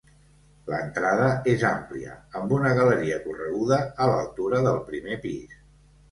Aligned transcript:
L'entrada 0.69 1.25
és 1.51 1.65
àmplia, 1.67 2.15
amb 2.39 2.55
una 2.57 2.71
galeria 2.79 3.19
correguda 3.25 3.77
a 4.05 4.07
l'altura 4.13 4.63
del 4.69 4.79
primer 4.89 5.19
pis. 5.27 5.53